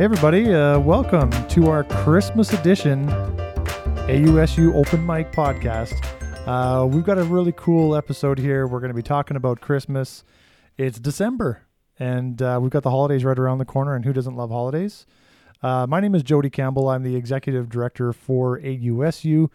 [0.00, 3.06] Hey, everybody, uh, welcome to our Christmas edition
[4.08, 5.92] AUSU Open Mic podcast.
[6.46, 8.66] Uh, we've got a really cool episode here.
[8.66, 10.24] We're going to be talking about Christmas.
[10.78, 11.66] It's December,
[11.98, 15.04] and uh, we've got the holidays right around the corner, and who doesn't love holidays?
[15.62, 16.88] Uh, my name is Jody Campbell.
[16.88, 19.50] I'm the executive director for AUSU.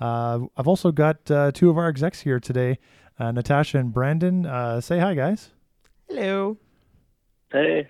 [0.00, 2.78] Uh, I've also got uh, two of our execs here today,
[3.18, 4.46] uh, Natasha and Brandon.
[4.46, 5.50] Uh, say hi, guys.
[6.08, 6.56] Hello.
[7.52, 7.88] Hey.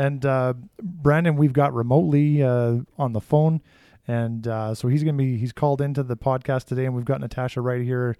[0.00, 3.60] And uh, Brandon, we've got remotely uh, on the phone,
[4.08, 7.20] and uh, so he's gonna be he's called into the podcast today, and we've got
[7.20, 8.16] Natasha right here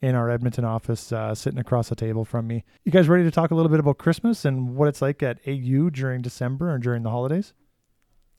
[0.00, 2.64] in our Edmonton office, uh, sitting across the table from me.
[2.84, 5.40] You guys ready to talk a little bit about Christmas and what it's like at
[5.44, 7.52] AU during December and during the holidays?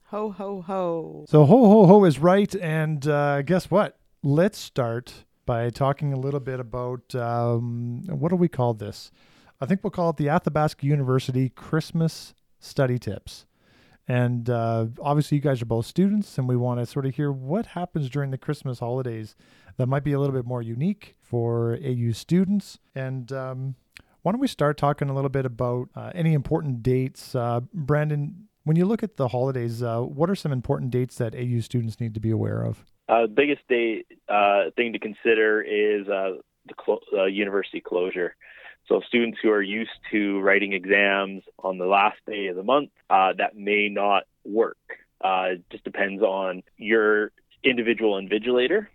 [0.05, 1.25] Ho, ho, ho.
[1.27, 3.99] So ho ho ho is right, and uh, guess what?
[4.23, 9.11] Let's start by talking a little bit about um, what do we call this?
[9.59, 12.33] I think we'll call it the Athabasca University Christmas
[12.65, 13.45] Study Tips.
[14.07, 17.31] And uh, obviously, you guys are both students, and we want to sort of hear
[17.31, 19.35] what happens during the Christmas holidays
[19.77, 22.77] that might be a little bit more unique for AU students.
[22.93, 23.75] And um,
[24.21, 27.33] why don't we start talking a little bit about uh, any important dates?
[27.33, 31.33] Uh, Brandon, when you look at the holidays, uh, what are some important dates that
[31.35, 32.85] AU students need to be aware of?
[33.09, 38.35] Uh, the biggest date uh, thing to consider is the clo- university closure.
[38.87, 42.91] So students who are used to writing exams on the last day of the month,
[43.09, 44.77] uh, that may not work.
[45.23, 47.31] Uh, it just depends on your
[47.63, 48.87] individual invigilator.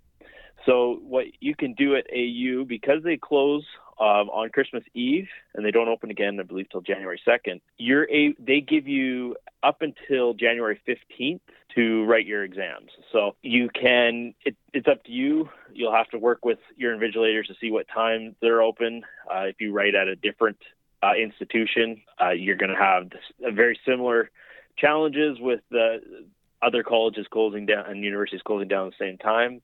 [0.66, 3.64] So what you can do at AU because they close
[3.98, 7.60] um, on Christmas Eve and they don't open again, I believe, till January second.
[7.78, 11.42] You're a they give you up until January fifteenth
[11.74, 12.90] to write your exams.
[13.12, 15.48] So you can it, it's up to you.
[15.72, 19.02] You'll have to work with your invigilators to see what time they're open.
[19.30, 20.58] Uh, if you write at a different
[21.02, 24.30] uh, institution, uh, you're going to have this, very similar
[24.76, 26.24] challenges with the
[26.62, 29.62] other colleges closing down and universities closing down at the same time.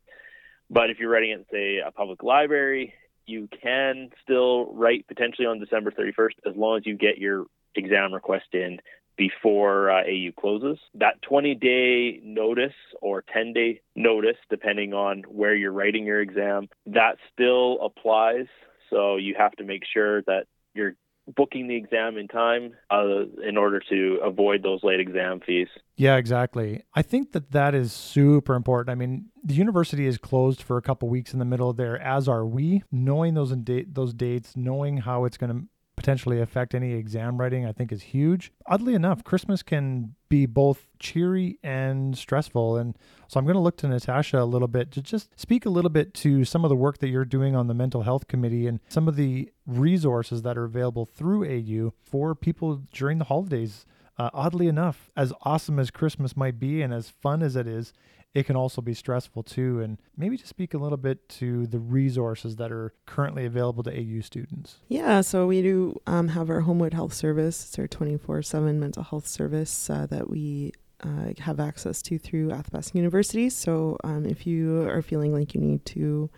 [0.70, 2.94] But if you're writing at, say, a public library,
[3.26, 8.14] you can still write potentially on December 31st as long as you get your exam
[8.14, 8.78] request in
[9.16, 10.78] before uh, AU closes.
[10.94, 16.68] That 20 day notice or 10 day notice, depending on where you're writing your exam,
[16.86, 18.46] that still applies.
[18.90, 20.94] So you have to make sure that you're
[21.34, 25.68] booking the exam in time uh, in order to avoid those late exam fees.
[25.96, 26.82] Yeah, exactly.
[26.94, 28.92] I think that that is super important.
[28.92, 32.00] I mean, the university is closed for a couple weeks in the middle of there,
[32.00, 32.82] as are we.
[32.92, 35.66] Knowing those da- those dates, knowing how it's going to
[35.96, 38.52] potentially affect any exam writing, I think is huge.
[38.66, 42.76] Oddly enough, Christmas can be both cheery and stressful.
[42.76, 42.96] And
[43.28, 45.90] so I'm going to look to Natasha a little bit to just speak a little
[45.90, 48.80] bit to some of the work that you're doing on the mental health committee and
[48.88, 53.86] some of the resources that are available through AU for people during the holidays.
[54.18, 57.92] Uh, oddly enough, as awesome as Christmas might be and as fun as it is,
[58.36, 59.80] it can also be stressful too.
[59.80, 63.90] And maybe just speak a little bit to the resources that are currently available to
[63.90, 64.80] AU students.
[64.88, 67.64] Yeah, so we do um, have our Homewood Health Service.
[67.64, 72.52] It's our 24 7 mental health service uh, that we uh, have access to through
[72.52, 73.48] Athabasca University.
[73.48, 76.28] So um, if you are feeling like you need to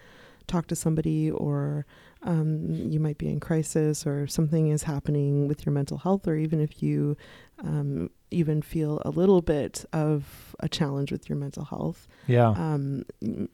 [0.46, 1.84] talk to somebody or
[2.22, 6.36] um, you might be in crisis or something is happening with your mental health, or
[6.36, 7.16] even if you
[7.64, 12.48] um, even feel a little bit of a challenge with your mental health, Yeah.
[12.50, 13.04] um,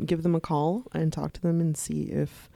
[0.04, 2.48] give them a call and talk to them and see if,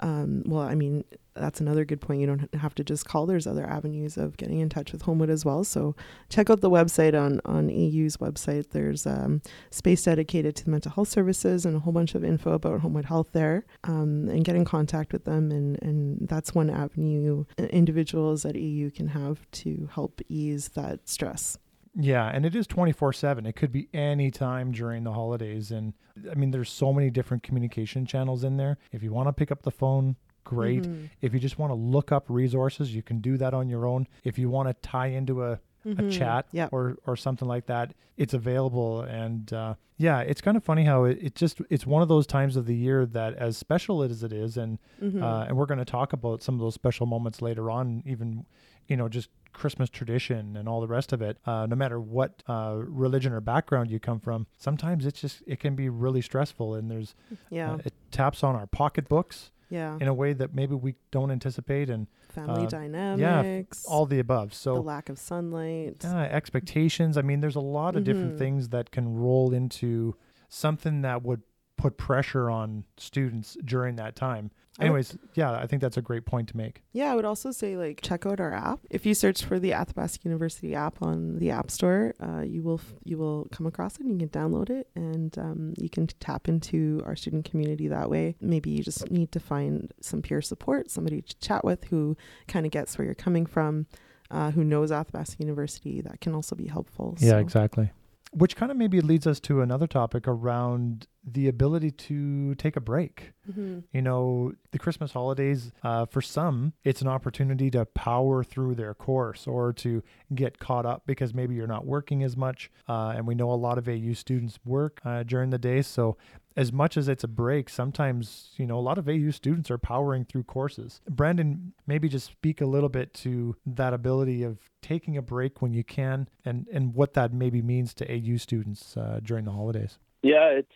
[0.00, 2.20] um, well, I mean, that's another good point.
[2.20, 3.26] You don't have to just call.
[3.26, 5.64] There's other avenues of getting in touch with Homewood as well.
[5.64, 5.94] So
[6.28, 8.70] check out the website on, on AU's website.
[8.70, 12.52] There's um, space dedicated to the mental health services and a whole bunch of info
[12.52, 15.50] about Homewood Health there um, and get in contact with them.
[15.50, 21.58] And, and that's one avenue individuals at AU can have to help ease that stress.
[21.98, 23.46] Yeah, and it is 24/7.
[23.46, 25.94] It could be any time during the holidays and
[26.30, 28.76] I mean there's so many different communication channels in there.
[28.92, 30.82] If you want to pick up the phone, great.
[30.84, 31.08] Mhm.
[31.22, 34.06] If you just want to look up resources, you can do that on your own.
[34.24, 35.52] If you want to tie into a,
[35.84, 36.10] a Mhm.
[36.12, 36.68] chat Yeah.
[36.72, 41.04] or or something like that, it's available and uh, yeah, it's kind of funny how
[41.04, 44.22] it, it just it's one of those times of the year that as special as
[44.22, 45.22] it is and Mhm.
[45.22, 48.44] uh, and we're going to talk about some of those special moments later on, even,
[48.88, 51.38] you know, just Christmas tradition and all the rest of it.
[51.46, 55.58] Uh, no matter what uh, religion or background you come from, sometimes it's just, it
[55.58, 56.74] can be really stressful.
[56.74, 57.14] And there's,
[57.50, 57.72] yeah.
[57.72, 59.96] uh, it taps on our pocketbooks yeah.
[60.00, 64.52] in a way that maybe we don't anticipate and family uh, dynamics, all the above.
[64.52, 66.04] so the lack of sunlight.
[66.04, 67.16] uh, expectations.
[67.16, 68.38] I mean, there's a lot of different Mhm.
[68.38, 70.14] things that can roll into
[70.48, 71.42] something that would
[71.76, 74.50] put pressure on students during that time.
[74.78, 76.82] I would- Anyways, yeah, I think that's a great point to make.
[76.92, 78.80] Yeah, I would also say like check out our app.
[78.90, 82.80] If you search for the Athabasca University app on the App Store, uh, you will
[83.04, 84.00] you will come across it.
[84.02, 88.10] and You can download it, and um, you can tap into our student community that
[88.10, 88.36] way.
[88.40, 92.66] Maybe you just need to find some peer support, somebody to chat with who kind
[92.66, 93.86] of gets where you're coming from,
[94.30, 96.02] uh, who knows Athabasca University.
[96.02, 97.16] That can also be helpful.
[97.18, 97.92] Yeah, So- exactly.
[98.36, 102.80] Which kind of maybe leads us to another topic around the ability to take a
[102.82, 103.32] break.
[103.50, 103.84] Mhm.
[103.92, 108.92] You know, the Christmas holidays, uh, for some, it's an opportunity to power through their
[108.92, 110.02] course or to
[110.34, 112.70] get caught up because maybe you're not working as much.
[112.86, 115.80] Uh, and we know a lot of AU students work uh, during the day.
[115.80, 116.18] So,
[116.56, 119.78] as much as it's a break, sometimes, you know, a lot of AU students are
[119.78, 121.02] powering through courses.
[121.08, 125.74] Brandon, maybe just speak a little bit to that ability of taking a break when
[125.74, 129.98] you can and, and what that maybe means to AU students uh, during the holidays.
[130.22, 130.72] Yeah, it's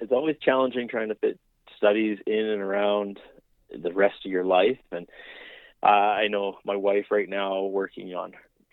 [0.00, 1.38] it's always challenging trying to fit
[1.76, 3.18] studies in and around
[3.70, 4.78] the rest of your life.
[4.92, 5.06] And
[5.82, 8.32] uh, I know my wife right now working on.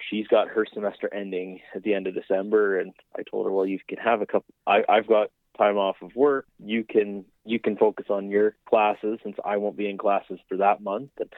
[0.10, 3.66] She's got her semester ending at the end of December, and I told her, well,
[3.66, 4.54] you can have a couple.
[4.66, 6.46] I, I've got time off of work.
[6.64, 10.58] You can you can focus on your classes since I won't be in classes for
[10.58, 11.12] that month.
[11.20, 11.30] And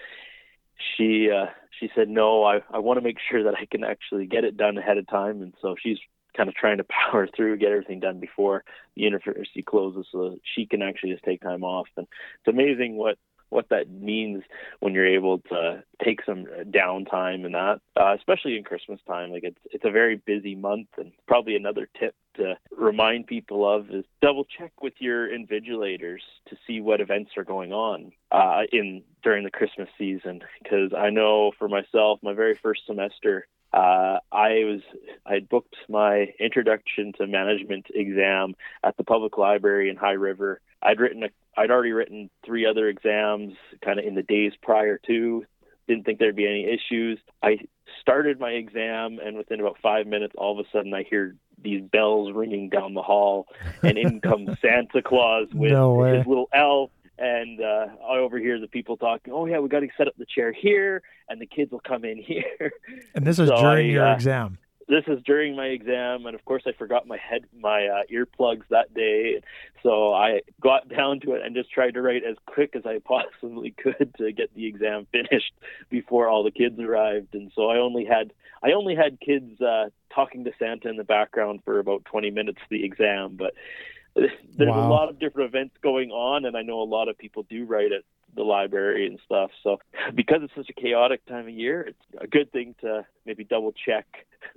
[0.97, 1.47] she uh,
[1.79, 4.57] she said, no, I I want to make sure that I can actually get it
[4.57, 5.97] done ahead of time, and so she's
[6.35, 8.63] kind of trying to power through, get everything done before
[8.95, 11.87] the university closes, so she can actually just take time off.
[11.97, 12.07] And
[12.39, 13.17] it's amazing what
[13.49, 14.43] what that means
[14.79, 19.31] when you're able to take some downtime and that, uh, especially in Christmas time.
[19.31, 23.89] Like it's it's a very busy month, and probably another tip to remind people of
[23.89, 26.19] is double check with your invigilators
[26.49, 30.41] to see what events are going on uh, in during the Christmas season.
[30.61, 34.81] Because I know for myself, my very first semester, uh, I was
[35.25, 40.61] I booked my introduction to management exam at the public library in High River.
[40.81, 43.53] I'd written a, I'd already written three other exams
[43.83, 45.45] kind of in the days prior to.
[45.87, 47.19] Didn't think there'd be any issues.
[47.41, 47.59] I
[47.99, 51.81] started my exam, and within about five minutes, all of a sudden, I hear these
[51.81, 53.47] bells ringing down the hall,
[53.81, 56.91] and in comes Santa Claus with No his little elf.
[57.15, 59.33] And uh, I overhear the people talking.
[59.33, 62.03] Oh yeah, we got to set up the chair here, and the kids will come
[62.03, 62.71] in here.
[63.13, 64.57] And this is So during I, your uh, exam.
[64.93, 68.61] This is during my exam, and of course, I forgot my head, my uh, earplugs
[68.69, 69.41] that day.
[69.81, 72.99] So I got down to it and just tried to write as quick as I
[73.03, 75.53] possibly could to get the exam finished
[75.89, 77.33] before all the kids arrived.
[77.33, 81.03] And so I only had I only had kids uh, talking to Santa in the
[81.03, 83.53] background for about 20 minutes of the exam, but
[84.15, 84.29] there's
[84.69, 84.77] Wow.
[84.77, 87.65] a lot of different events going on, and I know a lot of people do
[87.65, 88.03] write at
[88.35, 89.51] the library and stuff.
[89.63, 89.79] So
[90.15, 93.71] because it's such a chaotic time of year, it's a good thing to maybe double
[93.71, 94.05] check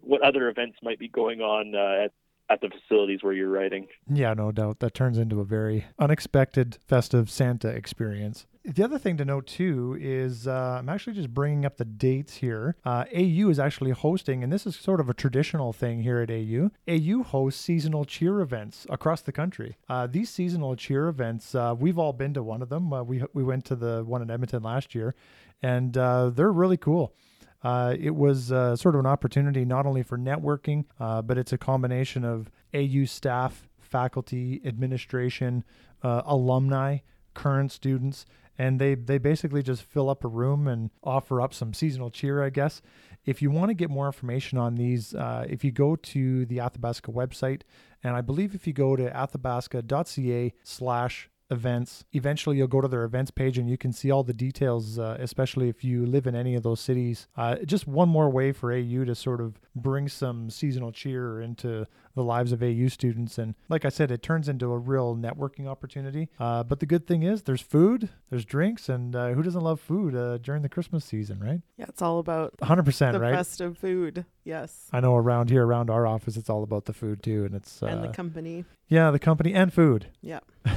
[0.00, 2.12] what other events might be going on uh, at
[2.48, 3.88] at the facilities where you're writing.
[4.08, 4.78] Yeah, no doubt.
[4.78, 8.46] That turns into a very unexpected festive Santa experience.
[8.66, 12.34] The other thing to note too is uh, I'm actually just bringing up the dates
[12.34, 12.74] here.
[12.84, 16.32] Uh, AU is actually hosting, and this is sort of a traditional thing here at
[16.32, 16.70] AU.
[16.88, 19.76] AU hosts seasonal cheer events across the country.
[19.88, 22.92] Uh, these seasonal cheer events, uh, we've all been to one of them.
[22.92, 25.14] Uh, we we went to the one in Edmonton last year,
[25.62, 27.14] and uh, they're really cool.
[27.62, 31.52] Uh, it was uh, sort of an opportunity not only for networking, uh, but it's
[31.52, 35.62] a combination of AU staff, faculty, administration,
[36.02, 36.98] alumni,
[37.34, 38.24] current students,
[38.58, 42.42] and they they basically just fill up a room and offer up some seasonal cheer,
[42.42, 42.82] I guess.
[43.24, 46.60] If you want to get more information on these, uh, if you go to the
[46.60, 47.62] Athabasca website,
[48.02, 52.04] and I believe if you go to athabasca.ca slash events.
[52.12, 55.16] Eventually, you'll go to their events page and you can see all the details, uh,
[55.20, 57.28] especially if you live in any of those cities.
[57.36, 61.86] Uh, just one more way for AU to sort of bring some seasonal cheer into
[62.14, 63.38] the lives of AU students.
[63.38, 66.28] And like I said, it turns into a real networking opportunity.
[66.40, 69.80] Uh, but the good thing is there's food, there's drinks, and uh, who doesn't love
[69.80, 71.60] food uh, during the Christmas season, right?
[71.76, 73.34] Yeah, it's all about 100%, the right?
[73.34, 74.24] festive food.
[74.44, 74.88] Yes.
[74.92, 77.44] I know around here, around our office, it's all about the food too.
[77.44, 78.64] And it's, uh, and the company.
[78.88, 80.06] yeah, the company and food.
[80.22, 80.40] Yeah.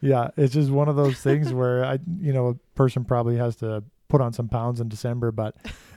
[0.00, 3.56] yeah, it's just one of those things where I, you know, a person probably has
[3.56, 5.56] to put on some pounds in December, but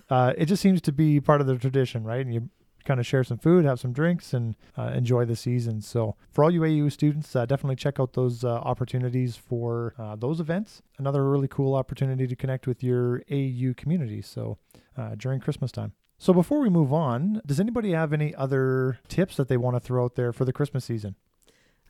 [0.10, 2.26] uh, it just seems to be part of the tradition, right?
[2.26, 2.50] And you
[2.86, 5.82] kind of share some food, have some drinks, and uh, enjoy the season.
[5.82, 10.16] So, for all you AU students, uh, definitely check out those uh, opportunities for uh,
[10.16, 10.82] those events.
[10.98, 14.22] Another really cool opportunity to connect with your AU community.
[14.22, 14.60] So,
[14.96, 15.94] uh, during Christmas time.
[16.18, 19.80] So, before we move on, does anybody have any other tips that they want to
[19.80, 21.16] throw out there for the Christmas season?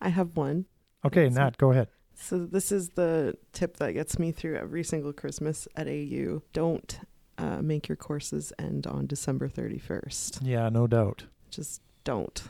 [0.01, 0.65] I have one.
[1.05, 1.88] Okay, Nat, go ahead.
[2.15, 6.41] So this is the tip that gets me through every single Christmas at AU.
[6.53, 7.00] Don't
[7.38, 10.39] uh, make your courses end on December 31st.
[10.41, 11.25] Yeah, no doubt.
[11.51, 12.41] Just don't.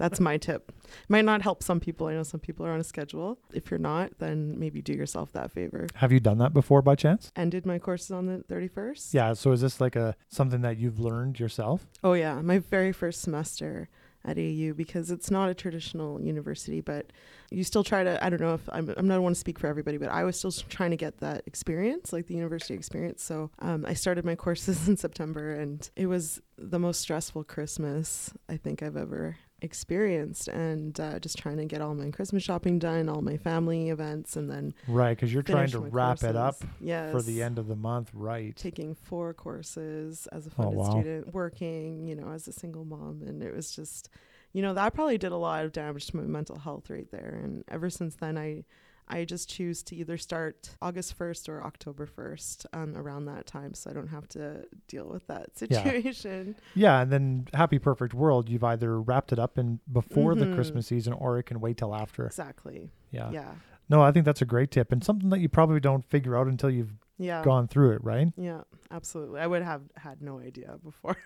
[0.00, 0.72] That's my tip.
[1.10, 2.06] Might not help some people.
[2.06, 3.38] I know some people are on a schedule.
[3.52, 5.88] If you're not, then maybe do yourself that favor.
[5.96, 7.30] Have you done that before by chance?
[7.36, 9.12] Ended my courses on the 31st.
[9.12, 9.34] Yeah.
[9.34, 11.86] So is this like a something that you've learned yourself?
[12.02, 13.90] Oh yeah, my very first semester
[14.24, 17.12] at AU because it's not a traditional university, but
[17.50, 18.22] you still try to.
[18.24, 18.92] I don't know if I'm.
[18.96, 21.42] I'm not want to speak for everybody, but I was still trying to get that
[21.46, 23.22] experience, like the university experience.
[23.22, 28.32] So um, I started my courses in September, and it was the most stressful Christmas
[28.48, 32.78] I think I've ever experienced and uh, just trying to get all my christmas shopping
[32.78, 36.56] done all my family events and then Right, because you're trying to wrap it up
[36.80, 37.12] yes.
[37.12, 38.54] for the end of the month, right?
[38.56, 40.90] taking four courses as a Oh, funded wow.
[40.90, 43.22] student, working, you know, as a single mom.
[43.26, 44.08] And it was just,
[44.52, 47.40] you know, that probably did a lot of damage to my mental health right there.
[47.42, 48.64] And ever since then, I,
[49.10, 53.74] I just choose to either start August 1st or October 1st um, around that time
[53.74, 56.54] so I don't have to deal with that situation.
[56.74, 60.54] Yeah, and then happy perfect world, you've either wrapped it up in before the Mhm.
[60.54, 62.26] Christmas season or it can wait till after.
[62.26, 62.90] Exactly.
[63.10, 63.30] Yeah.
[63.30, 63.52] Yeah.
[63.88, 66.46] No, I think that's a great tip and something that you probably don't figure out
[66.46, 67.42] until you've Yeah.
[67.44, 68.32] gone through it, right?
[68.36, 69.40] Yeah, absolutely.
[69.40, 71.16] I would have had no idea before.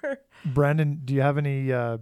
[0.46, 1.98] Brandon, do you have any uh,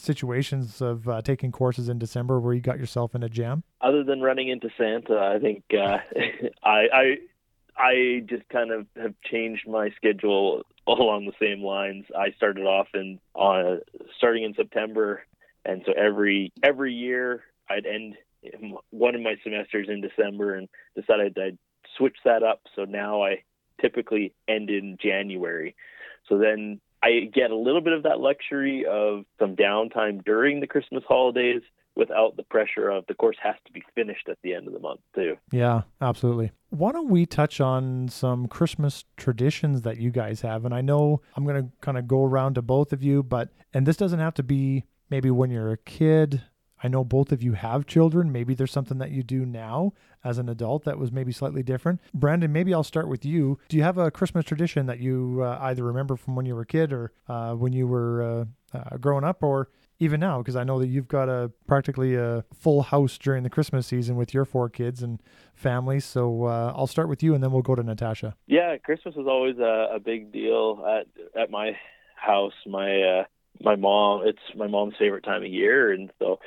[0.00, 3.62] situations of uh, taking courses in December where you got yourself in a jam?
[3.80, 5.98] other than running into Santa, I think uh,
[6.62, 7.18] I, I
[7.76, 12.06] I just kind of have changed my schedule along the same lines.
[12.16, 13.80] I started off in on
[14.16, 15.22] starting in September,
[15.64, 18.16] and so every every year I'd end
[18.90, 21.58] one of my semesters in December, and decided I'd
[21.96, 22.62] switch that up.
[22.74, 23.42] So now I
[23.80, 25.76] typically end in January.
[26.28, 30.66] So then I get a little bit of that luxury of some downtime during the
[30.66, 31.62] Christmas holidays
[31.98, 34.78] without the pressure of the course has to be finished at the end of the
[34.78, 35.36] month too.
[35.50, 36.52] Yeah, absolutely.
[36.70, 40.64] Why don't we touch on some Christmas traditions that you guys have?
[40.64, 43.50] And I know I'm going to kind of go around to both of you, but,
[43.74, 46.42] and this doesn't have to be maybe when you're a kid.
[46.82, 48.32] I know both of you have children.
[48.32, 49.92] Maybe there's something that you do now
[50.24, 52.00] as an adult that was maybe slightly different.
[52.14, 53.58] Brandon, maybe I'll start with you.
[53.68, 56.62] Do you have a Christmas tradition that you uh, either remember from when you were
[56.62, 58.22] a kid or uh, when you were
[58.72, 60.38] uh, uh, growing up or even now?
[60.38, 64.16] Because I know that you've got a practically a full house during the Christmas season
[64.16, 65.20] with your four kids and
[65.54, 66.00] family.
[66.00, 68.34] So uh, I'll start with you and then we'll go to Natasha.
[68.46, 71.76] Yeah, Christmas is always a, a big deal at at my
[72.14, 72.52] house.
[72.66, 73.24] My uh,
[73.60, 76.40] my mom, it's my mom's favorite time of year, and so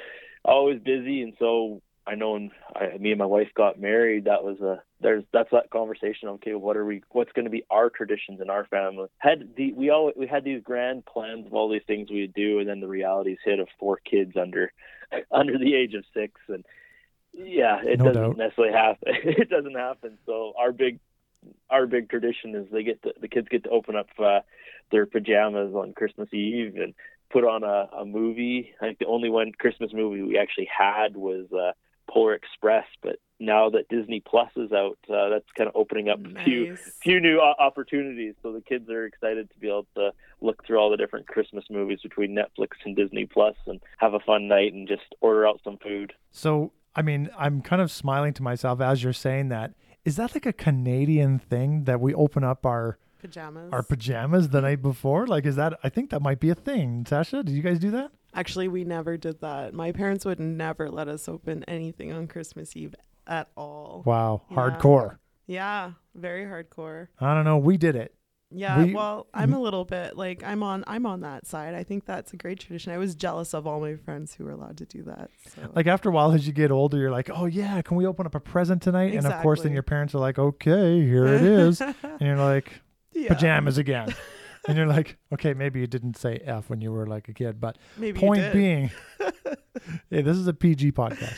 [0.44, 1.22] always busy.
[1.22, 4.82] And so I know when I, me and my wife got married, that was a
[5.02, 6.30] there's that's that conversation.
[6.30, 7.04] Okay, what are we?
[7.12, 9.08] What's going to be our traditions in our family?
[9.18, 12.34] Had the we all we had these grand plans of all these things we would
[12.34, 14.72] do, and then the realities hit of four kids under
[15.32, 16.66] under the age of six, and
[17.34, 18.38] yeah, it No doesn't doubt.
[18.38, 19.14] necessarily happen.
[19.24, 20.18] it doesn't happen.
[20.26, 21.00] So our big
[21.70, 24.42] our big tradition is they get to, the kids get to open up uh,
[24.92, 26.94] their pajamas on Christmas Eve and
[27.32, 28.74] put on a, a movie.
[28.82, 31.72] I think the only one Christmas movie we actually had was uh,
[32.10, 36.20] Polar Express, but now that Disney Plus is out, uh, that's kind of opening up
[36.24, 38.36] a few few new o- opportunities.
[38.44, 41.66] So the kids are excited to be able to look through all the different Christmas
[41.70, 45.60] movies between Netflix and Disney Plus and have a fun night and just order out
[45.64, 46.14] some food.
[46.32, 49.74] So, I mean, I'm kind of smiling to myself as you're saying that.
[50.06, 53.72] Is that like a Canadian thing that we open up our Pajamas.
[53.72, 55.28] our pajamas the night before?
[55.28, 55.78] Like, is that?
[55.84, 57.04] I think that might be a thing.
[57.04, 58.12] Tasha, did you guys do that?
[58.34, 59.74] Actually, we never did that.
[59.74, 62.96] My parents would never let us open anything on Christmas Eve
[63.28, 64.02] at all.
[64.06, 64.58] Wow, Yeah.
[64.58, 65.18] hardcore.
[65.46, 67.10] Yeah, very hardcore.
[67.20, 67.58] I don't know.
[67.58, 68.16] We did it.
[68.52, 69.58] Yeah, We- well, I'm mm-hmm.
[69.58, 71.74] a little bit like I'm on I'm on that side.
[71.74, 72.92] I think that's a great tradition.
[72.92, 75.30] I was jealous of all my friends who were allowed to do that.
[75.56, 75.72] So.
[75.74, 78.26] Like after a while, as you get older, you're like, oh yeah, can we open
[78.26, 79.14] up a present tonight?
[79.14, 82.82] And of course, then your parents are like, okay, here it is, and you're like,
[83.14, 84.14] yeah, pajamas again.
[84.68, 87.60] And you're like, okay, maybe you didn't say F when you were like a kid,
[87.60, 88.92] but Maybe point being,
[90.12, 91.36] hey, this is a PG podcast.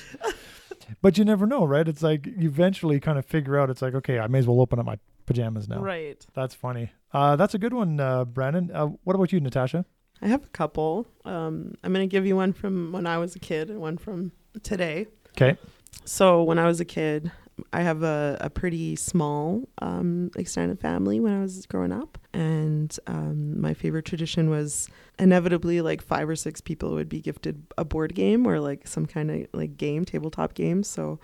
[1.02, 1.88] But you never know, right?
[1.88, 3.70] It's like you eventually kind of figure out.
[3.70, 5.80] It's like, okay, I may as well open up my pajamas now.
[5.80, 6.26] Right.
[6.34, 6.92] That's funny.
[7.12, 8.72] Uh, that's a good one, uh, Brandon.
[8.74, 9.86] Uh, what about you, Natasha?
[10.22, 11.06] I have a couple.
[11.26, 13.98] Um, I'm going to give you one from when I was a kid and one
[13.98, 14.32] from
[14.64, 15.08] today.
[15.32, 15.58] Okay.
[16.06, 17.32] So when I was a kid,
[17.72, 22.18] I have a, a pretty small um, extended family when I was growing up.
[22.34, 24.90] And um, my favorite tradition was
[25.20, 29.06] inevitably like five or six people would be gifted a board game or like some
[29.06, 30.84] kind of like game, tabletop game.
[30.84, 31.20] So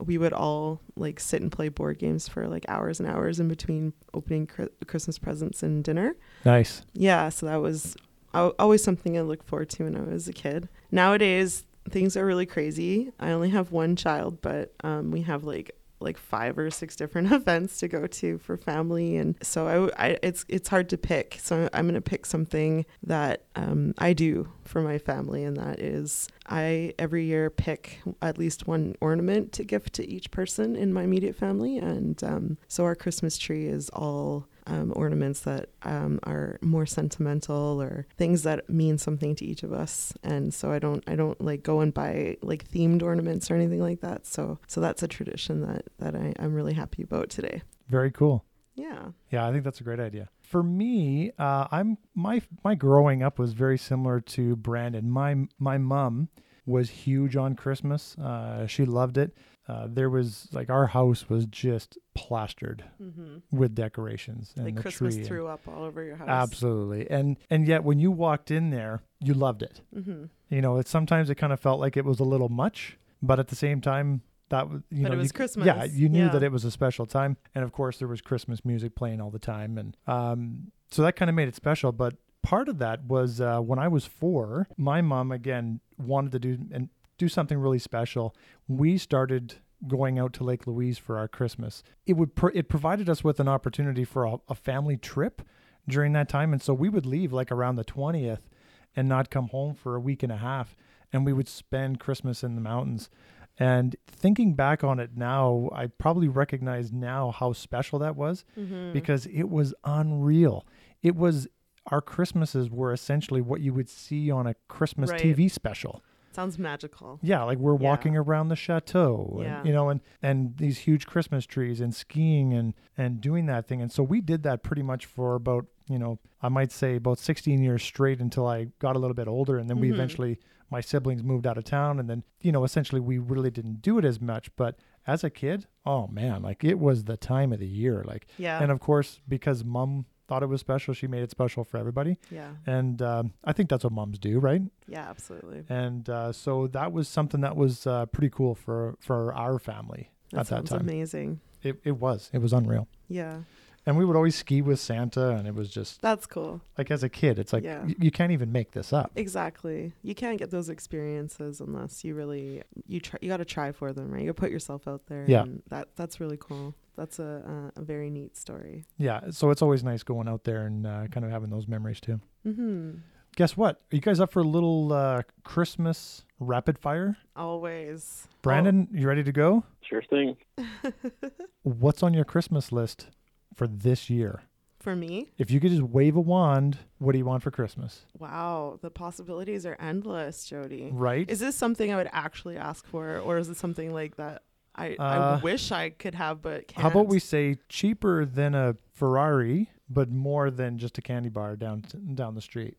[0.00, 3.48] we would all like sit and play board games for like hours and hours in
[3.48, 6.16] between opening cri- Christmas presents and dinner.
[6.44, 6.82] Nice.
[6.94, 7.96] Yeah, so that was
[8.34, 10.68] always something I looked forward to when I was a kid.
[10.90, 13.12] Nowadays, things are really crazy.
[13.20, 17.32] I only have one child, but um, we have like like five or six different
[17.32, 21.38] events to go to for family, and so I, I it's it's hard to pick.
[21.40, 26.28] So I'm gonna pick something that um, I do for my family, and that is
[26.46, 31.02] I every year pick at least one ornament to gift to each person in my
[31.02, 36.58] immediate family, and um, so our Christmas tree is all um, ornaments that um, are
[36.62, 40.12] more sentimental or things that mean something to each of us.
[40.22, 43.80] And so I don't I don't like go and buy like themed ornaments or anything
[43.80, 44.26] like that.
[44.26, 47.62] So so that's a tradition that that I, I'm really happy about today.
[47.88, 48.44] Very cool.
[48.74, 49.08] Yeah.
[49.30, 50.28] Yeah, I think that's a great idea.
[50.42, 55.10] For me, uh, I'm my my growing up was very similar to Brandon.
[55.10, 56.28] My my mom
[56.66, 58.16] was huge on Christmas.
[58.18, 59.36] Uh, she loved it.
[59.66, 63.36] Uh, there was like our house was just plastered Mm-hmm.
[63.56, 65.20] with decorations and Like the Christmas tree.
[65.22, 66.28] and- threw up all over your house.
[66.28, 69.80] Absolutely, and and yet when you walked in there, you loved it.
[69.96, 70.24] Mm-hmm.
[70.50, 73.38] You know, it sometimes it kind of felt like it was a little much, but
[73.38, 75.66] at the same time, that was you But know it was you- Christmas.
[75.66, 76.32] Yeah, you knew Yeah.
[76.32, 79.30] that it was a special time, and of course there was Christmas music playing all
[79.30, 81.90] the time, and um, so that kind of made it special.
[81.90, 86.38] But part of that was uh, when I was four, my mom again wanted to
[86.38, 88.34] do and do something really special.
[88.68, 89.54] We started
[89.86, 91.82] going out to Lake Louise for our Christmas.
[92.06, 95.42] It would pro- it provided us with an opportunity for a, a family trip
[95.88, 98.48] during that time, and so we would leave like around the twentieth
[98.96, 100.74] and not come home for a week and a half,
[101.12, 103.10] and we would spend Christmas in the mountains.
[103.58, 108.92] And thinking back on it now, I probably recognize now how special that was Mm-hmm.
[108.92, 110.66] because it was unreal.
[111.02, 111.46] It was
[111.92, 115.20] our Christmases were essentially what you would see on a Christmas Right.
[115.20, 116.02] TV special.
[116.34, 117.18] Sounds magical.
[117.22, 117.88] Yeah, like we're Yeah.
[117.88, 119.58] walking around the chateau, Yeah.
[119.58, 123.66] and, you know, and and these huge Christmas trees and skiing and and doing that
[123.66, 123.80] thing.
[123.80, 127.18] And so we did that pretty much for about you know I might say about
[127.18, 129.94] 16 years straight until I got a little bit older, and then we Mhm.
[129.94, 130.38] eventually
[130.70, 133.98] my siblings moved out of town, and then you know essentially we really didn't do
[133.98, 134.54] it as much.
[134.56, 138.26] But as a kid, oh man, like it was the time of the year, like
[138.38, 138.60] Yeah.
[138.62, 142.18] and of course because mom thought it was special, she made it special for everybody,
[142.30, 142.50] yeah.
[142.66, 144.62] and um, I think that's what moms do, right?
[144.88, 145.08] Yeah.
[145.08, 145.64] Absolutely.
[145.68, 150.10] and uh, so that was something that was uh, pretty cool for for our family
[150.32, 150.80] That at that time.
[150.80, 151.40] amazing.
[151.62, 153.38] It it was it was unreal, Yeah.
[153.86, 156.60] and we would always ski with Santa, and it was just That's cool.
[156.78, 157.82] like as a kid, it's like Yeah.
[157.84, 159.10] y- you can't even make this up.
[159.16, 159.92] Exactly.
[160.02, 163.18] You can't get those experiences unless you really you try.
[163.22, 164.22] You got to try for them, right?
[164.24, 165.24] You put yourself out there.
[165.28, 165.42] Yeah.
[165.42, 166.74] And that that's really cool.
[166.96, 168.84] That's a a, a very neat story.
[168.98, 172.00] Yeah, so it's always nice going out there and uh, kind of having those memories
[172.00, 172.20] too.
[172.46, 172.90] Mm-hmm.
[173.36, 173.76] Guess what?
[173.92, 177.16] Are you guys up for a little uh, Christmas rapid fire?
[177.34, 178.28] Always.
[178.42, 179.64] Brandon, you ready to go?
[179.82, 180.36] Sure thing.
[181.62, 183.08] What's on your Christmas list
[183.54, 184.42] for this year?
[184.78, 188.04] For me, If you could just wave a wand, what do you want for Christmas?
[188.18, 190.90] wow, the possibilities are endless, Jody.
[190.92, 191.28] Right?
[191.28, 194.42] Is this something I would actually ask for, or is it something like that
[194.76, 196.82] I, I Uh, wish I could have but can't?
[196.82, 201.56] How about we say cheaper than a Ferrari, but more than just a candy bar
[201.56, 201.84] down
[202.14, 202.76] down the street?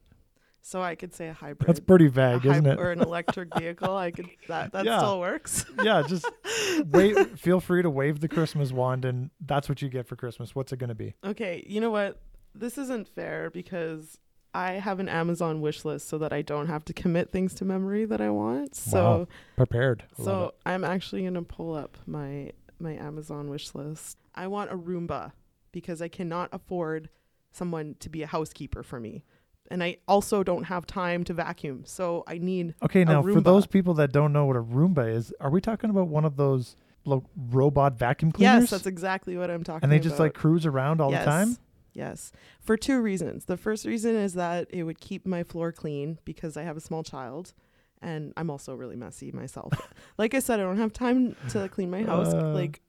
[0.61, 1.67] So I could say a hybrid.
[1.67, 2.79] That's pretty vague, isn't it?
[2.79, 3.95] Or an electric vehicle.
[3.95, 4.97] I could that that Yeah.
[4.97, 5.63] still works.
[5.83, 6.27] yeah, just
[6.87, 7.39] wave.
[7.39, 10.55] Feel free to wave the Christmas wand, and that's what you get for Christmas.
[10.55, 11.13] What's it going to be?
[11.23, 12.19] Okay, you know what?
[12.55, 14.17] This isn't fair because
[14.55, 17.65] I have an Amazon wish list so that I don't have to commit things to
[17.65, 18.73] memory that I want.
[18.75, 19.27] So Wow.
[19.57, 20.05] Prepared.
[20.17, 20.53] I so.
[20.65, 24.17] I'm actually going to pull up my my Amazon wish list.
[24.33, 25.33] I want a Roomba
[25.71, 27.09] because I cannot afford
[27.51, 29.23] someone to be a housekeeper for me.
[29.71, 31.83] And I also don't have time to vacuum.
[31.85, 35.33] So I need Okay, now for those people that don't know what a Roomba is,
[35.41, 38.63] are we talking about one of those lo- robot vacuum cleaners?
[38.63, 39.83] Yes, that's exactly what I'm talking about.
[39.83, 40.09] and they about.
[40.09, 41.25] just like cruise around all yes.
[41.25, 41.57] the time.
[41.95, 42.31] Yes.
[42.59, 43.45] For two reasons.
[43.45, 46.81] The first reason is that it would keep my floor clean because I have a
[46.81, 47.53] small child
[48.01, 49.73] and I'm also really messy myself.
[50.17, 52.49] like I said, I don't have time to clean my house Uh.
[52.53, 52.81] like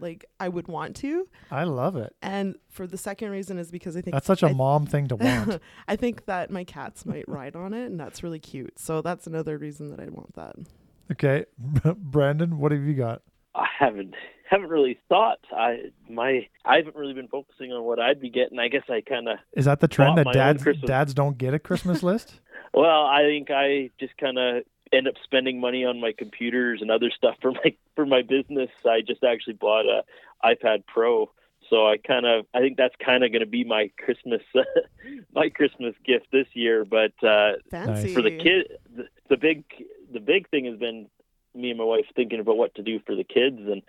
[0.00, 1.28] like I would want to.
[1.52, 2.14] I love it.
[2.22, 5.06] And for the second reason is because I think That's such a I- mom thing
[5.08, 5.60] to want.
[5.88, 8.78] I think that my cats might ride on it and that's really cute.
[8.78, 10.56] So that's another reason that I want that.
[11.12, 11.44] okay,
[11.96, 13.22] Brandon, what have you got?
[13.54, 14.14] I haven't
[14.50, 15.40] haven't really thought.
[15.52, 18.58] I my I haven't really been focusing on what I'd be getting.
[18.58, 21.58] I guess I kind of Is that the trend that dads dads don't get a
[21.58, 22.40] Christmas list?
[22.74, 26.90] well, I think I just kind of end up spending money on my computers and
[26.90, 28.70] other stuff for my for my business.
[28.84, 30.02] I just actually bought a
[30.44, 31.30] iPad Pro,
[31.70, 34.42] so I kind of I think that's kind of going to be my Christmas
[35.34, 36.84] my Christmas gift this year.
[36.84, 38.14] But uh, Fancy.
[38.14, 39.64] for the kid, the, the big
[40.12, 41.08] the big thing has been
[41.54, 43.82] me and my wife thinking about what to do for the kids, and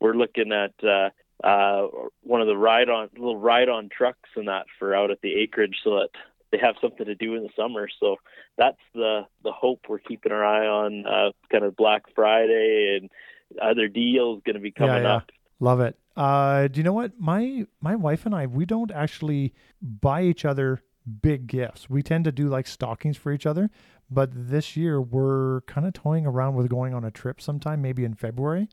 [0.00, 1.10] we're looking at uh,
[1.46, 1.88] uh,
[2.22, 5.34] one of the ride on little ride on trucks and that for out at the
[5.34, 6.08] acreage, so that
[6.50, 7.88] they have something to do in the summer.
[8.00, 8.16] So
[8.56, 11.06] that's the the hope we're keeping our eye on.
[11.06, 13.10] Uh, kind of Black Friday and
[13.60, 15.16] other deals going to be coming yeah.
[15.16, 15.32] up.
[15.60, 15.96] Love it.
[16.16, 17.18] Uh, do you know what?
[17.18, 20.82] My my wife and I we don't actually buy each other
[21.20, 21.90] big gifts.
[21.90, 23.70] We tend to do like stockings for each other.
[24.10, 28.04] But this year we're kind of toying around with going on a trip sometime, maybe
[28.04, 28.68] in February.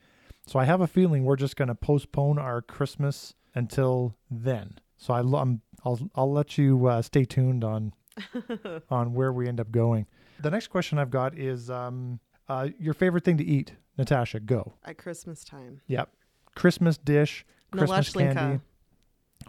[0.45, 4.79] So I have a feeling we're just going to postpone our Christmas until then.
[4.97, 7.93] So I, am I'll I'll let you uh, stay tuned on
[8.89, 10.07] on where we end up going.
[10.41, 14.39] The next question I've got is um, uh, your favorite thing to eat, Natasha.
[14.39, 15.81] Go at Christmas time.
[15.87, 16.09] Yep,
[16.55, 18.61] Christmas dish, Christmas candy.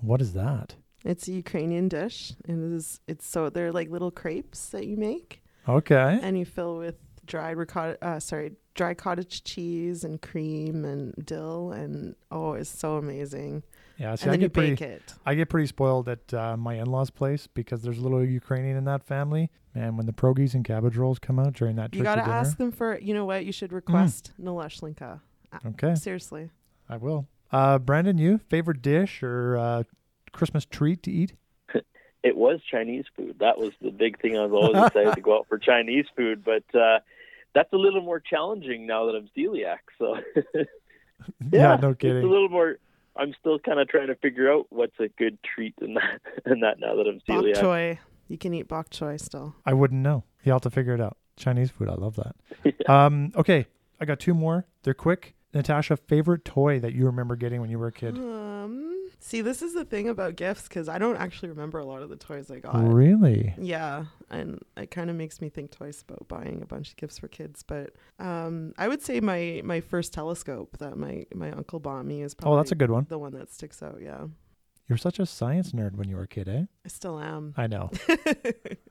[0.00, 0.76] What is that?
[1.04, 2.32] It's a Ukrainian dish.
[2.46, 3.00] And it is.
[3.06, 5.42] It's so they're like little crepes that you make.
[5.68, 6.18] Okay.
[6.22, 7.98] And you fill with dried ricotta.
[8.04, 13.62] Uh, sorry, dry cottage cheese and cream and dill, and oh, it's so amazing.
[13.98, 15.14] Yeah, see, I then get you pretty, bake it.
[15.26, 18.84] I get pretty spoiled at uh, my in-laws' place because there's a little Ukrainian in
[18.84, 19.50] that family.
[19.74, 22.56] And when the pierogies and cabbage rolls come out during that You got to ask
[22.56, 22.98] them for.
[22.98, 23.44] You know what?
[23.44, 24.46] You should request mm.
[24.46, 25.20] Naleshlinka.
[25.66, 25.94] Okay.
[25.94, 26.50] Seriously.
[26.88, 27.28] I will.
[27.52, 29.82] Uh, Brandon, you favorite dish or uh,
[30.32, 31.34] Christmas treat to eat?
[32.22, 33.36] it was Chinese food.
[33.40, 34.36] That was the big thing.
[34.36, 37.00] I was always excited to go out for Chinese food, but uh,
[37.54, 39.78] that's a little more challenging now that I'm celiac.
[39.98, 40.16] So
[40.54, 40.64] yeah,
[41.52, 42.18] yeah, no kidding.
[42.18, 42.76] It's a little more.
[43.16, 46.60] I'm still kind of trying to figure out what's a good treat in that in
[46.60, 47.54] that now that I'm celiac.
[47.54, 47.98] Bok choy.
[48.28, 49.56] You can eat bok choy still.
[49.66, 50.24] I wouldn't know.
[50.44, 51.16] You have to figure it out.
[51.36, 51.88] Chinese food.
[51.88, 52.36] I love that.
[52.64, 53.04] yeah.
[53.06, 53.32] Um.
[53.34, 53.66] Okay,
[54.00, 54.66] I got two more.
[54.82, 55.34] They're quick.
[55.52, 58.16] Natasha, favorite toy that you remember getting when you were a kid?
[58.16, 58.90] Um,
[59.22, 62.08] See, this is the thing about gifts because I don't actually remember a lot of
[62.08, 62.90] the toys I got.
[62.90, 63.54] Really?
[63.58, 67.18] Yeah, and it kind of makes me think twice about buying a bunch of gifts
[67.18, 67.62] for kids.
[67.62, 72.22] But um, I would say my my first telescope that my my uncle bought me
[72.22, 73.06] is probably oh, that's a good one.
[73.10, 73.98] The one that sticks out.
[74.02, 74.26] Yeah.
[74.88, 76.64] You're such a science nerd when you were a kid, eh?
[76.84, 77.54] I still am.
[77.56, 77.90] I know.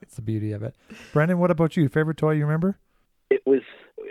[0.02, 0.76] It's the beauty of it.
[1.14, 1.88] Brandon, what about you?
[1.88, 2.80] Favorite toy you remember?
[3.30, 3.62] It was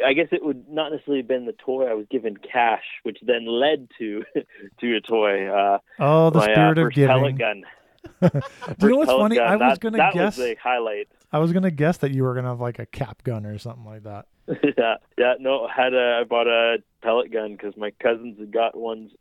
[0.05, 1.87] I guess it would not necessarily have been the toy.
[1.87, 4.25] I was given cash, which then led to
[4.81, 5.49] to a toy.
[5.49, 7.17] Uh, oh, the my, spirit uh, of giving.
[7.17, 7.65] Pellet gun.
[8.21, 8.31] Do
[8.83, 9.37] you know what's funny?
[9.37, 9.47] Gun.
[9.47, 11.09] I was that, gonna that guess was the highlight.
[11.33, 13.85] I was gonna guess that you were gonna have like a cap gun or something
[13.85, 14.27] like that.
[14.79, 15.35] yeah, yeah.
[15.39, 19.13] No, I had a I bought a pellet gun because my cousins had got ones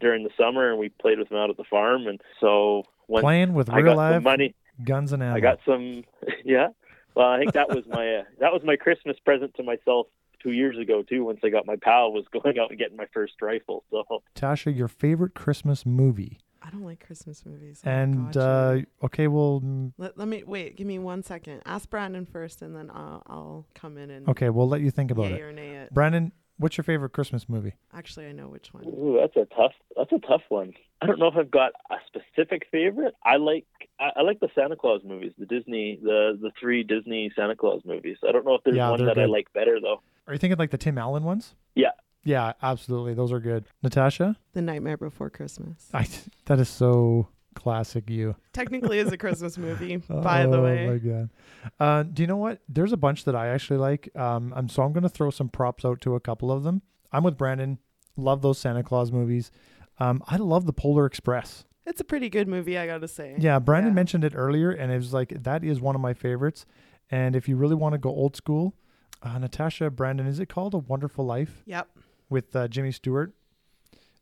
[0.00, 2.06] during the summer, and we played with them out at the farm.
[2.06, 5.36] And so when playing with real life money, guns and ammo.
[5.36, 6.04] I got some.
[6.44, 6.68] Yeah.
[7.16, 10.06] Well, I think that was my uh, that was my Christmas present to myself
[10.42, 11.24] two years ago too.
[11.24, 13.84] Once I got my PAL, was going out and getting my first rifle.
[13.90, 14.04] So,
[14.36, 16.38] Tasha, your favorite Christmas movie?
[16.62, 17.80] I don't like Christmas movies.
[17.86, 20.76] Oh and uh, okay, well, mm, let, let me wait.
[20.76, 21.62] Give me one second.
[21.64, 24.50] Ask Brandon first, and then I'll, I'll come in and okay.
[24.50, 25.40] We'll let you think about it.
[25.40, 25.94] Or nay it.
[25.94, 27.74] Brandon, what's your favorite Christmas movie?
[27.94, 28.84] Actually, I know which one.
[28.84, 29.72] Ooh, that's a tough.
[29.96, 30.74] That's a tough one.
[31.02, 33.14] I don't know if I've got a specific favorite.
[33.24, 33.66] I like
[34.00, 37.82] I, I like the Santa Claus movies, the Disney, the the three Disney Santa Claus
[37.84, 38.16] movies.
[38.26, 40.00] I don't know if there's Yeah, one they're that I like better though.
[40.26, 41.54] Are you thinking like the Tim Allen ones?
[41.74, 41.90] Yeah.
[42.24, 43.14] Yeah, absolutely.
[43.14, 43.66] Those are good.
[43.84, 45.88] Natasha, The Nightmare Before Christmas.
[45.94, 46.08] I
[46.46, 48.10] that is so classic.
[48.10, 48.34] You.
[48.52, 50.86] Technically, is a Christmas movie, by the way.
[50.88, 51.30] Oh my god.
[51.78, 52.60] Uh, do you know what?
[52.68, 54.08] There's a bunch that I actually like.
[54.16, 56.82] Um, I'm so I'm gonna throw some props out to a couple of them.
[57.12, 57.78] I'm with Brandon.
[58.16, 59.50] Love those Santa Claus movies.
[59.98, 61.64] Um, I love the Polar Express.
[61.86, 63.36] It's a pretty good movie, I gotta say.
[63.38, 63.94] Yeah, Brandon Yeah.
[63.96, 66.66] mentioned it earlier, and it was like that is one of my favorites.
[67.10, 68.74] And if you really want to go old school,
[69.22, 71.88] uh, Natasha, Brandon, is it called A Wonderful Life Yep.
[72.28, 73.32] with uh, Jimmy Stewart?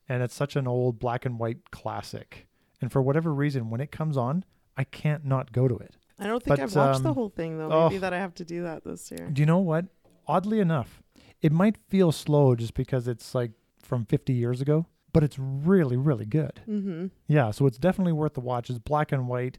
[0.08, 2.46] And it's such an old black and white classic.
[2.82, 4.44] And for whatever reason, when it comes on,
[4.76, 5.96] I can't not go to it.
[6.18, 7.72] I don't think But, I've watched the um, whole thing though.
[7.72, 7.88] oh.
[7.88, 9.30] Maybe that I have to do that this year.
[9.32, 9.87] Do you know what?
[10.28, 11.02] Oddly enough,
[11.40, 15.96] it might feel slow just because it's like from 50 years ago, but it's really,
[15.96, 16.61] really good.
[16.68, 17.07] Mm-hmm.
[17.29, 18.68] Yeah, so it's definitely worth the watch.
[18.68, 19.59] It's black and white,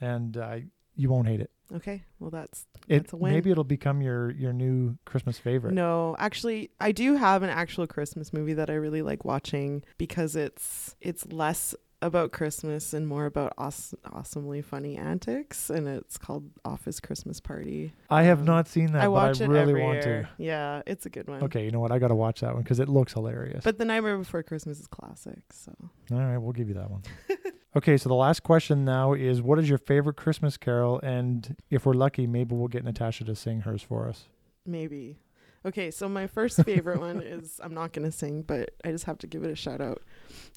[0.00, 0.56] and uh,
[0.96, 1.50] you won't hate it.
[1.74, 2.04] Okay.
[2.20, 3.32] Well, that's It a win.
[3.32, 5.74] maybe it'll become your your new Christmas favorite.
[5.74, 6.14] no.
[6.18, 10.94] Actually, I do have an actual Christmas movie that I really like watching because it's
[11.00, 17.00] it's less about Christmas and more about aws- awesomely funny antics, and it's called Office
[17.00, 17.92] Christmas Party.
[18.10, 20.28] I have Um, not seen that, I watch but I it really every want year.
[20.38, 21.42] Yeah, it's a good one.
[21.44, 21.92] Okay, you know what?
[21.92, 23.64] I got to watch that one because it looks hilarious.
[23.64, 25.40] But The Nightmare Before Christmas is classic.
[25.52, 25.72] So
[26.12, 27.02] All right, we'll give you that one.
[27.76, 31.00] okay, so the last question now is what is your favorite Christmas carol?
[31.02, 34.24] And if we're lucky, maybe we'll get Natasha to sing hers for us.
[34.66, 35.18] maybe.
[35.66, 39.16] Okay, so my first favorite one is I'm not gonna sing, but I just have
[39.20, 40.02] to give it a shout out,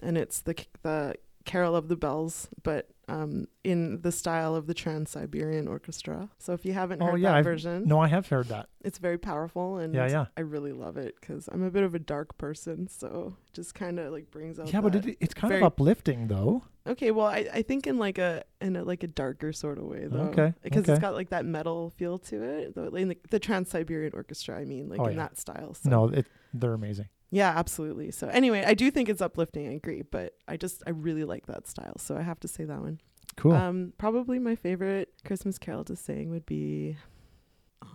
[0.04, 1.16] and it's the the
[1.48, 6.30] Carol of the Bells, but um, in the style of the Trans Siberian Orchestra.
[6.40, 8.68] So if you haven't Oh, heard yeah, that I've- version, No, I have heard that.
[8.84, 10.26] it's very powerful, and Yeah, yeah.
[10.36, 13.74] I really love it because I'm a bit of a dark person, so it just
[13.74, 14.72] kind of like brings out.
[14.74, 16.64] Yeah, but it, it's kind very- of uplifting though.
[16.86, 19.86] Okay, well, I, I think in like a in a like a darker sort of
[19.86, 20.30] way though.
[20.32, 20.92] Okay, because okay.
[20.94, 22.76] it's got like that metal feel to it.
[22.78, 25.24] In the, the Trans Siberian Orchestra, I mean, like Oh, in yeah.
[25.24, 25.74] that style.
[25.74, 25.90] So.
[25.90, 27.08] No, it they're amazing.
[27.30, 28.12] Yeah, absolutely.
[28.12, 29.68] So anyway, I do think it's uplifting.
[29.68, 32.64] I agree, but I just I really like that style, so I have to say
[32.64, 33.00] that one.
[33.36, 33.54] Cool.
[33.54, 36.98] Um, probably my favorite Christmas carol to sing would be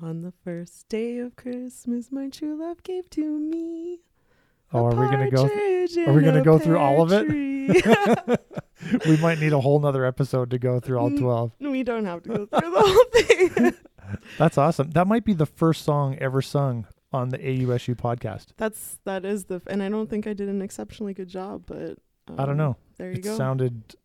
[0.02, 4.00] On the first day of Christmas my true love gave to me.
[4.72, 5.48] oh, are we gonna go?
[5.48, 7.28] partridge are we gonna go through all of it?
[9.06, 11.10] we might need a whole nother episode to go through all.
[11.10, 11.52] 12.
[11.60, 13.74] we don't have to go through the whole thing.
[14.38, 14.90] That's awesome.
[14.90, 18.48] That might be the first song ever sung on the AUSU podcast.
[18.56, 21.98] That's that is the and I don't think I did an exceptionally good job, but
[22.28, 22.76] um, I don't know.
[22.98, 23.36] There you It go.
[23.36, 23.96] sounded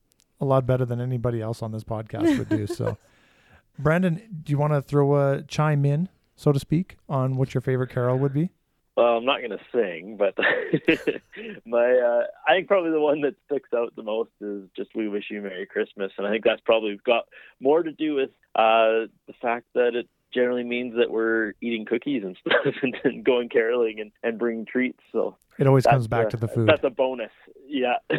[0.41, 2.67] a lot better than anybody else on this podcast would do.
[2.67, 2.97] So,
[3.79, 7.61] Brandon, do you want to throw a chime in, so to speak, on what your
[7.61, 8.49] favorite carol would be?
[8.95, 10.35] Well, I'm not going to sing, but
[11.65, 15.07] my uh, I think probably the one that sticks out the most is just "We
[15.07, 17.25] Wish You Merry Christmas," and I think that's probably got
[17.59, 22.23] more to do with uh, the fact that it generally means that we're eating cookies
[22.23, 24.99] and stuff and, and going caroling and, and bringing treats.
[25.11, 26.67] So It always comes back uh, to the food.
[26.69, 27.31] That's a bonus.
[27.67, 27.95] Yeah.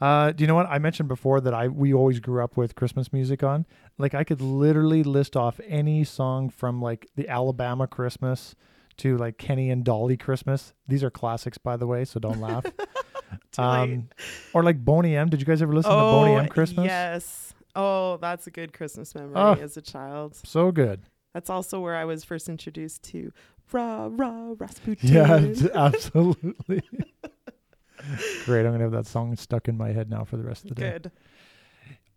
[0.00, 2.74] Uh, do you know what I mentioned before that I we always grew up with
[2.74, 3.66] Christmas music on?
[3.98, 8.54] Like I could literally list off any song from like the Alabama Christmas
[8.98, 10.72] to like Kenny and Dolly Christmas.
[10.88, 12.64] These are classics, by the way, so don't laugh.
[13.52, 14.08] Too um,
[14.54, 15.28] or like Boney M.
[15.28, 16.48] Did you guys ever listen to Boney M.
[16.48, 16.84] Christmas?
[16.84, 17.54] Oh, Yes.
[17.76, 19.54] Oh, that's a good Christmas memory Oh.
[19.54, 20.36] as a child.
[20.44, 21.02] So good.
[21.34, 23.32] That's also where I was first introduced to
[23.72, 25.10] Rah Rah Rasputin.
[25.12, 26.82] Yeah, absolutely.
[28.44, 28.64] Great.
[28.66, 30.74] I'm gonna have that song stuck in my head now for the rest of the
[30.76, 30.90] day.
[30.92, 31.10] Good.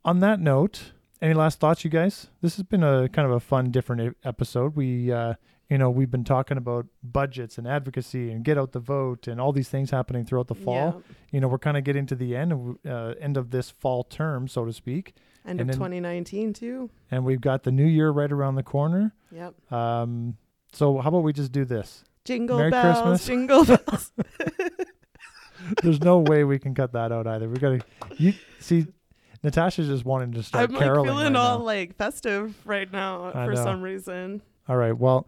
[0.05, 2.27] on that note, any last thoughts, you guys?
[2.41, 4.75] This has been a kind of a fun, different episode.
[4.75, 5.33] We, uh,
[5.69, 9.41] you know, we've been talking about budgets and advocacy and get out the vote and
[9.41, 11.01] all these things happening throughout the fall.
[11.07, 11.15] Yeah.
[11.31, 14.03] You know, we're kind of getting to the end, of, uh, end of this fall
[14.03, 15.15] term, so to speak,
[15.47, 16.89] End And of then- 2019 too.
[17.09, 19.13] and we've got the new year right around the corner.
[19.31, 19.71] Yep.
[19.71, 20.37] Um,
[20.73, 22.03] so how about we just do this?
[22.25, 23.25] Jingle Merry bells, Christmas.
[23.25, 24.11] jingle bells.
[25.81, 27.49] There's no way we can cut that out either.
[27.49, 27.85] We got to.
[28.17, 28.85] You see,
[29.43, 31.65] Natasha's just wanting to start I'm like caroling feeling right all now.
[31.65, 33.63] like festive right now I for know.
[33.63, 34.41] some reason.
[34.69, 34.91] All right.
[34.97, 35.27] Well,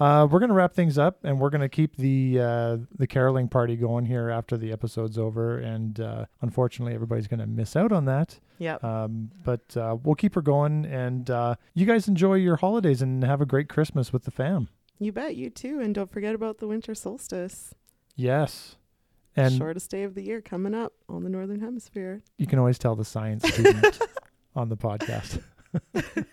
[0.00, 3.76] uh, we're gonna wrap things up, and we're gonna keep the uh, the caroling party
[3.76, 5.58] going here after the episode's over.
[5.58, 8.38] And uh, unfortunately, everybody's gonna miss out on that.
[8.58, 8.82] Yep.
[8.82, 13.22] Um, but uh, we'll keep her going, and uh, you guys enjoy your holidays and
[13.24, 14.68] have a great Christmas with the fam.
[14.98, 15.80] You bet you too.
[15.80, 17.74] And don't forget about the winter solstice.
[18.16, 18.76] Yes.
[19.36, 22.22] And Shortest day of the year coming up on the northern hemisphere.
[22.36, 23.98] you can always tell the science student
[24.56, 25.42] on the podcast.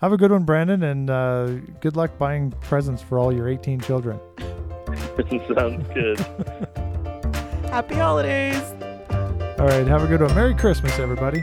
[0.00, 1.46] have a good one, Brandon, and uh,
[1.80, 4.20] good luck buying presents for all your 18 children.
[5.56, 6.18] Sounds good.
[7.70, 8.62] Happy holidays.
[9.58, 9.86] All right.
[9.86, 10.34] Have a good one.
[10.34, 11.42] Merry Christmas, everybody.